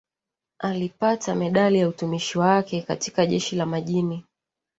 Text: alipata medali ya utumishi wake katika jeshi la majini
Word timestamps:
alipata 0.59 1.35
medali 1.35 1.79
ya 1.79 1.87
utumishi 1.89 2.37
wake 2.39 2.81
katika 2.81 3.25
jeshi 3.25 3.55
la 3.55 3.65
majini 3.65 4.23